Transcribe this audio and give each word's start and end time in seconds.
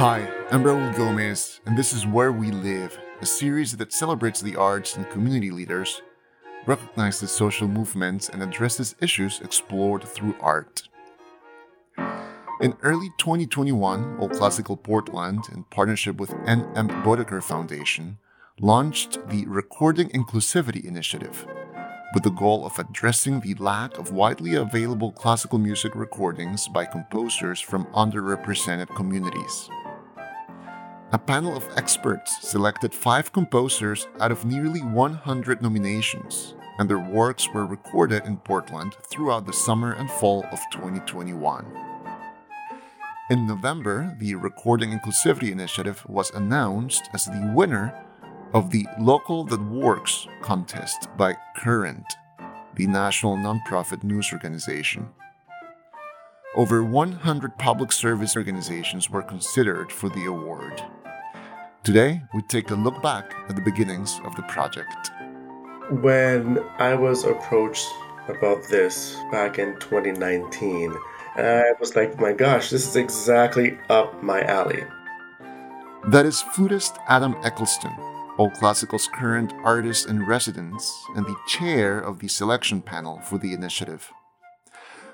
Hi, 0.00 0.26
I'm 0.50 0.64
Raul 0.64 0.96
Gomez, 0.96 1.60
and 1.66 1.76
this 1.76 1.92
is 1.92 2.06
Where 2.06 2.32
We 2.32 2.50
Live, 2.50 2.98
a 3.20 3.26
series 3.26 3.76
that 3.76 3.92
celebrates 3.92 4.40
the 4.40 4.56
arts 4.56 4.96
and 4.96 5.06
community 5.10 5.50
leaders, 5.50 6.00
recognizes 6.64 7.30
social 7.30 7.68
movements, 7.68 8.30
and 8.30 8.42
addresses 8.42 8.94
issues 9.02 9.42
explored 9.42 10.02
through 10.04 10.36
art. 10.40 10.88
In 12.62 12.78
early 12.80 13.10
2021, 13.18 14.16
All 14.18 14.30
Classical 14.30 14.74
Portland, 14.74 15.44
in 15.52 15.64
partnership 15.64 16.16
with 16.16 16.32
N.M. 16.46 16.88
Bodecker 17.04 17.42
Foundation, 17.42 18.16
launched 18.58 19.18
the 19.28 19.44
Recording 19.48 20.08
Inclusivity 20.08 20.82
Initiative, 20.82 21.46
with 22.14 22.22
the 22.22 22.30
goal 22.30 22.64
of 22.64 22.78
addressing 22.78 23.40
the 23.40 23.54
lack 23.56 23.98
of 23.98 24.12
widely 24.12 24.54
available 24.54 25.12
classical 25.12 25.58
music 25.58 25.94
recordings 25.94 26.68
by 26.68 26.86
composers 26.86 27.60
from 27.60 27.84
underrepresented 27.88 28.88
communities. 28.96 29.68
A 31.12 31.18
panel 31.18 31.56
of 31.56 31.68
experts 31.76 32.48
selected 32.48 32.94
five 32.94 33.32
composers 33.32 34.06
out 34.20 34.30
of 34.30 34.44
nearly 34.44 34.80
100 34.80 35.60
nominations, 35.60 36.54
and 36.78 36.88
their 36.88 37.00
works 37.00 37.48
were 37.52 37.66
recorded 37.66 38.24
in 38.26 38.36
Portland 38.36 38.94
throughout 39.10 39.44
the 39.44 39.52
summer 39.52 39.94
and 39.94 40.08
fall 40.08 40.44
of 40.52 40.60
2021. 40.70 41.66
In 43.28 43.44
November, 43.44 44.16
the 44.20 44.36
Recording 44.36 44.96
Inclusivity 44.96 45.50
Initiative 45.50 46.00
was 46.08 46.30
announced 46.30 47.10
as 47.12 47.24
the 47.24 47.52
winner 47.56 47.92
of 48.54 48.70
the 48.70 48.86
Local 49.00 49.42
That 49.42 49.62
Works 49.62 50.28
contest 50.42 51.08
by 51.16 51.34
Current, 51.56 52.06
the 52.76 52.86
national 52.86 53.36
nonprofit 53.36 54.04
news 54.04 54.32
organization. 54.32 55.08
Over 56.54 56.84
100 56.84 57.58
public 57.58 57.90
service 57.90 58.36
organizations 58.36 59.10
were 59.10 59.22
considered 59.22 59.90
for 59.90 60.08
the 60.08 60.26
award. 60.26 60.84
Today, 61.82 62.20
we 62.34 62.42
take 62.42 62.70
a 62.70 62.74
look 62.74 63.00
back 63.02 63.34
at 63.48 63.56
the 63.56 63.62
beginnings 63.62 64.20
of 64.24 64.36
the 64.36 64.42
project. 64.42 65.10
When 66.02 66.58
I 66.78 66.94
was 66.94 67.24
approached 67.24 67.88
about 68.28 68.62
this 68.68 69.16
back 69.32 69.58
in 69.58 69.78
2019, 69.80 70.94
I 71.36 71.72
was 71.80 71.96
like, 71.96 72.20
my 72.20 72.34
gosh, 72.34 72.68
this 72.68 72.86
is 72.86 72.96
exactly 72.96 73.78
up 73.88 74.22
my 74.22 74.42
alley. 74.42 74.84
That 76.08 76.26
is 76.26 76.42
flutist 76.42 76.96
Adam 77.08 77.34
Eccleston, 77.44 77.92
All 78.36 78.50
Classical's 78.50 79.08
current 79.14 79.54
artist 79.64 80.06
in 80.06 80.26
residence 80.26 80.92
and 81.16 81.24
the 81.24 81.36
chair 81.48 81.98
of 81.98 82.18
the 82.18 82.28
selection 82.28 82.82
panel 82.82 83.20
for 83.20 83.38
the 83.38 83.54
initiative. 83.54 84.12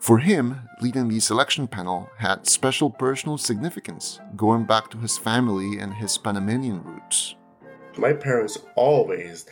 For 0.00 0.18
him, 0.18 0.68
leading 0.80 1.08
the 1.08 1.18
selection 1.20 1.66
panel 1.66 2.08
had 2.18 2.46
special 2.46 2.88
personal 2.88 3.36
significance, 3.36 4.20
going 4.36 4.64
back 4.64 4.90
to 4.90 4.98
his 4.98 5.18
family 5.18 5.78
and 5.78 5.92
his 5.92 6.16
Panamanian 6.16 6.82
roots. 6.84 7.34
My 7.96 8.12
parents 8.12 8.58
always 8.76 9.46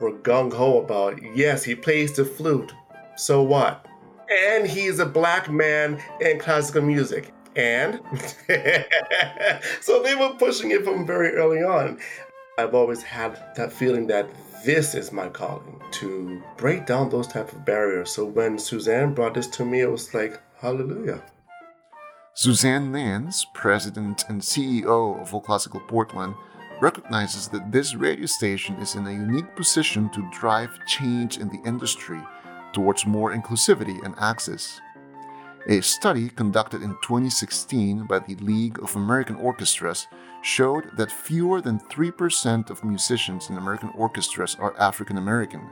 were 0.00 0.12
gung 0.12 0.52
ho 0.52 0.78
about, 0.78 1.22
yes, 1.34 1.62
he 1.62 1.76
plays 1.76 2.12
the 2.12 2.24
flute, 2.24 2.72
so 3.16 3.42
what? 3.42 3.86
And 4.30 4.66
he's 4.66 4.98
a 4.98 5.06
black 5.06 5.48
man 5.50 6.02
in 6.20 6.38
classical 6.38 6.82
music. 6.82 7.32
And 7.54 8.00
so 9.80 10.02
they 10.02 10.14
were 10.14 10.34
pushing 10.38 10.72
it 10.72 10.84
from 10.84 11.06
very 11.06 11.30
early 11.34 11.62
on. 11.62 11.98
I've 12.58 12.74
always 12.74 13.04
had 13.04 13.40
that 13.54 13.72
feeling 13.72 14.08
that 14.08 14.28
this 14.64 14.96
is 14.96 15.12
my 15.12 15.28
calling 15.28 15.80
to 15.92 16.42
break 16.56 16.86
down 16.86 17.08
those 17.08 17.28
type 17.28 17.52
of 17.52 17.64
barriers. 17.64 18.10
So 18.10 18.24
when 18.24 18.58
Suzanne 18.58 19.14
brought 19.14 19.34
this 19.34 19.46
to 19.46 19.64
me, 19.64 19.82
it 19.82 19.90
was 19.90 20.12
like, 20.12 20.40
hallelujah. 20.60 21.22
Suzanne 22.34 22.90
Nance, 22.90 23.46
president 23.54 24.24
and 24.28 24.40
CEO 24.40 25.20
of 25.22 25.32
All 25.32 25.40
Classical 25.40 25.78
Portland, 25.86 26.34
recognizes 26.80 27.46
that 27.48 27.70
this 27.70 27.94
radio 27.94 28.26
station 28.26 28.74
is 28.76 28.96
in 28.96 29.06
a 29.06 29.12
unique 29.12 29.54
position 29.54 30.10
to 30.10 30.28
drive 30.32 30.84
change 30.84 31.38
in 31.38 31.48
the 31.50 31.62
industry 31.64 32.20
towards 32.72 33.06
more 33.06 33.32
inclusivity 33.32 34.04
and 34.04 34.16
access. 34.18 34.80
A 35.70 35.82
study 35.82 36.30
conducted 36.30 36.82
in 36.82 36.96
2016 37.02 38.06
by 38.06 38.20
the 38.20 38.36
League 38.36 38.82
of 38.82 38.96
American 38.96 39.36
Orchestras 39.36 40.06
showed 40.40 40.96
that 40.96 41.12
fewer 41.12 41.60
than 41.60 41.78
3% 41.78 42.70
of 42.70 42.82
musicians 42.82 43.50
in 43.50 43.58
American 43.58 43.90
orchestras 43.90 44.56
are 44.58 44.74
African 44.80 45.18
American, 45.18 45.68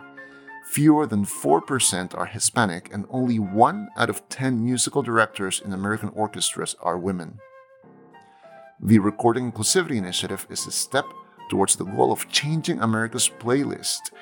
fewer 0.67 1.07
than 1.07 1.25
4% 1.25 2.15
are 2.15 2.27
Hispanic, 2.27 2.93
and 2.93 3.07
only 3.09 3.39
1 3.39 3.89
out 3.97 4.11
of 4.11 4.29
10 4.29 4.63
musical 4.63 5.01
directors 5.03 5.63
in 5.65 5.73
American 5.73 6.11
orchestras 6.11 6.77
are 6.83 6.99
women. 6.99 7.39
The 8.79 8.99
Recording 8.99 9.51
Inclusivity 9.51 9.97
Initiative 9.97 10.47
is 10.51 10.67
a 10.67 10.73
step 10.73 11.07
towards 11.49 11.77
the 11.77 11.85
goal 11.85 12.13
of 12.13 12.29
changing 12.29 12.81
America's 12.81 13.31
playlist, 13.31 14.13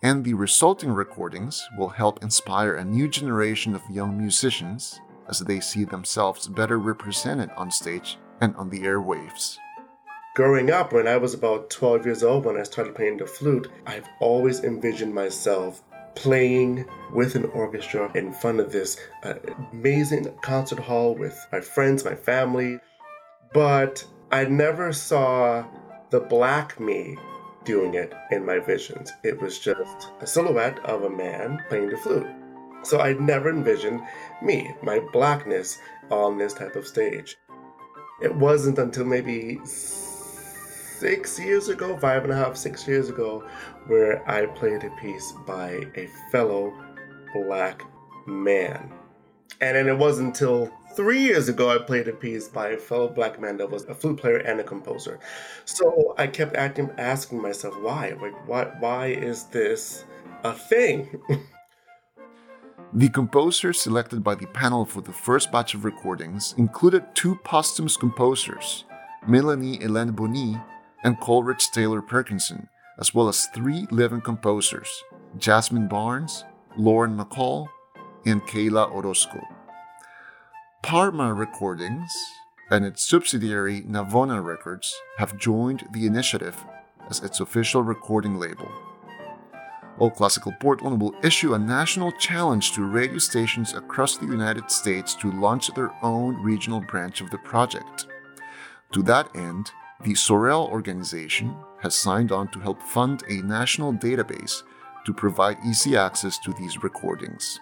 and 0.00 0.22
the 0.22 0.34
resulting 0.34 0.92
recordings 0.92 1.66
will 1.76 1.88
help 1.88 2.22
inspire 2.22 2.76
a 2.76 2.84
new 2.84 3.08
generation 3.08 3.74
of 3.74 3.82
young 3.90 4.16
musicians 4.16 5.00
as 5.28 5.40
they 5.40 5.60
see 5.60 5.84
themselves 5.84 6.48
better 6.48 6.78
represented 6.78 7.50
on 7.56 7.70
stage 7.70 8.18
and 8.40 8.54
on 8.56 8.70
the 8.70 8.80
airwaves. 8.80 9.58
Growing 10.34 10.70
up, 10.70 10.92
when 10.92 11.06
I 11.06 11.16
was 11.16 11.32
about 11.32 11.70
12 11.70 12.06
years 12.06 12.22
old, 12.24 12.44
when 12.44 12.56
I 12.56 12.64
started 12.64 12.96
playing 12.96 13.18
the 13.18 13.26
flute, 13.26 13.70
I've 13.86 14.08
always 14.20 14.64
envisioned 14.64 15.14
myself 15.14 15.82
playing 16.16 16.84
with 17.12 17.34
an 17.34 17.44
orchestra 17.46 18.10
in 18.16 18.32
front 18.32 18.60
of 18.60 18.72
this 18.72 18.96
uh, 19.22 19.34
amazing 19.72 20.32
concert 20.42 20.78
hall 20.78 21.14
with 21.14 21.38
my 21.52 21.60
friends, 21.60 22.04
my 22.04 22.14
family. 22.14 22.80
But 23.52 24.04
I 24.32 24.44
never 24.44 24.92
saw 24.92 25.64
the 26.10 26.20
black 26.20 26.80
me 26.80 27.16
doing 27.64 27.94
it 27.94 28.12
in 28.30 28.44
my 28.44 28.58
visions. 28.58 29.12
It 29.22 29.40
was 29.40 29.58
just 29.58 30.08
a 30.20 30.26
silhouette 30.26 30.78
of 30.84 31.04
a 31.04 31.10
man 31.10 31.62
playing 31.68 31.90
the 31.90 31.96
flute. 31.96 32.26
So 32.84 33.00
I 33.00 33.14
never 33.14 33.50
envisioned 33.50 34.02
me, 34.42 34.74
my 34.82 35.00
blackness, 35.12 35.78
on 36.10 36.38
this 36.38 36.52
type 36.52 36.76
of 36.76 36.86
stage. 36.86 37.36
It 38.22 38.34
wasn't 38.34 38.78
until 38.78 39.04
maybe 39.04 39.58
six 39.64 41.38
years 41.38 41.68
ago, 41.68 41.96
five 41.96 42.24
and 42.24 42.32
a 42.32 42.36
half, 42.36 42.56
six 42.56 42.86
years 42.86 43.08
ago, 43.08 43.48
where 43.86 44.28
I 44.30 44.46
played 44.46 44.84
a 44.84 44.90
piece 44.90 45.32
by 45.46 45.86
a 45.96 46.08
fellow 46.30 46.72
black 47.34 47.82
man. 48.26 48.92
And 49.60 49.76
then 49.76 49.88
it 49.88 49.98
wasn't 49.98 50.28
until 50.28 50.70
three 50.94 51.20
years 51.20 51.48
ago 51.48 51.70
I 51.70 51.78
played 51.78 52.08
a 52.08 52.12
piece 52.12 52.48
by 52.48 52.70
a 52.70 52.78
fellow 52.78 53.08
black 53.08 53.40
man 53.40 53.56
that 53.58 53.70
was 53.70 53.84
a 53.84 53.94
flute 53.94 54.18
player 54.18 54.38
and 54.38 54.60
a 54.60 54.64
composer. 54.64 55.18
So 55.64 56.14
I 56.18 56.26
kept 56.26 56.56
acting, 56.56 56.90
asking 56.98 57.42
myself, 57.42 57.74
why? 57.80 58.16
Like, 58.20 58.48
why, 58.48 58.64
why 58.78 59.06
is 59.08 59.44
this 59.44 60.04
a 60.44 60.52
thing? 60.52 61.20
The 62.96 63.08
composers 63.08 63.80
selected 63.80 64.22
by 64.22 64.36
the 64.36 64.46
panel 64.46 64.84
for 64.84 65.00
the 65.00 65.12
first 65.12 65.50
batch 65.50 65.74
of 65.74 65.84
recordings 65.84 66.54
included 66.56 67.04
two 67.16 67.34
posthumous 67.42 67.96
composers, 67.96 68.84
Melanie 69.26 69.78
Hélène 69.78 70.12
Bonis 70.14 70.64
and 71.02 71.18
Coleridge 71.18 71.72
Taylor 71.72 72.00
Perkinson, 72.00 72.68
as 73.00 73.12
well 73.12 73.26
as 73.26 73.46
three 73.46 73.88
living 73.90 74.20
composers, 74.20 74.88
Jasmine 75.38 75.88
Barnes, 75.88 76.44
Lauren 76.76 77.18
McCall, 77.18 77.66
and 78.26 78.40
Kayla 78.42 78.88
Orozco. 78.92 79.40
Parma 80.84 81.34
Recordings 81.34 82.12
and 82.70 82.84
its 82.84 83.04
subsidiary 83.04 83.82
Navona 83.82 84.40
Records 84.40 84.94
have 85.18 85.36
joined 85.36 85.84
the 85.92 86.06
initiative 86.06 86.64
as 87.10 87.24
its 87.24 87.40
official 87.40 87.82
recording 87.82 88.38
label. 88.38 88.70
All 89.98 90.10
Classical 90.10 90.52
Portland 90.58 91.00
will 91.00 91.14
issue 91.22 91.54
a 91.54 91.58
national 91.58 92.10
challenge 92.12 92.72
to 92.72 92.84
radio 92.84 93.18
stations 93.18 93.74
across 93.74 94.16
the 94.16 94.26
United 94.26 94.70
States 94.70 95.14
to 95.16 95.30
launch 95.30 95.68
their 95.68 95.92
own 96.02 96.42
regional 96.42 96.80
branch 96.80 97.20
of 97.20 97.30
the 97.30 97.38
project. 97.38 98.06
To 98.92 99.02
that 99.04 99.28
end, 99.36 99.70
the 100.02 100.14
Sorel 100.14 100.66
organization 100.66 101.54
has 101.80 101.94
signed 101.94 102.32
on 102.32 102.48
to 102.48 102.58
help 102.58 102.82
fund 102.82 103.22
a 103.28 103.42
national 103.42 103.92
database 103.92 104.62
to 105.06 105.14
provide 105.14 105.58
easy 105.64 105.96
access 105.96 106.38
to 106.38 106.52
these 106.54 106.82
recordings. 106.82 107.60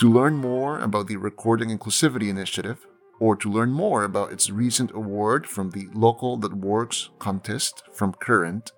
To 0.00 0.12
learn 0.12 0.36
more 0.36 0.80
about 0.80 1.06
the 1.06 1.16
Recording 1.16 1.70
Inclusivity 1.70 2.28
Initiative, 2.28 2.86
or 3.18 3.34
to 3.36 3.50
learn 3.50 3.70
more 3.70 4.04
about 4.04 4.30
its 4.30 4.50
recent 4.50 4.90
award 4.90 5.46
from 5.46 5.70
the 5.70 5.88
Local 5.94 6.36
That 6.36 6.52
Works 6.52 7.08
contest 7.18 7.82
from 7.92 8.12
Current, 8.12 8.72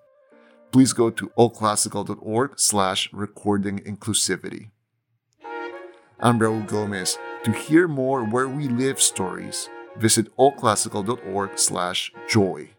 please 0.71 0.93
go 0.93 1.09
to 1.09 1.31
allclassical.org 1.37 2.59
slash 2.59 3.09
recording 3.11 3.79
inclusivity. 3.79 4.69
I'm 6.19 6.39
Raul 6.39 6.67
Gomez. 6.67 7.17
To 7.45 7.51
hear 7.51 7.87
more 7.87 8.23
Where 8.23 8.47
We 8.47 8.67
Live 8.67 9.01
stories, 9.01 9.69
visit 9.97 10.35
allclassical.org 10.37 11.57
slash 11.57 12.11
joy. 12.27 12.69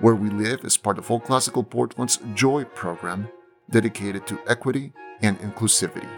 Where 0.00 0.14
We 0.14 0.30
Live 0.30 0.64
is 0.64 0.76
part 0.76 0.98
of 0.98 1.10
All 1.10 1.20
Classical 1.20 1.62
Portland's 1.62 2.18
Joy 2.34 2.64
program 2.64 3.28
dedicated 3.70 4.26
to 4.26 4.40
equity 4.48 4.92
and 5.22 5.38
inclusivity. 5.38 6.08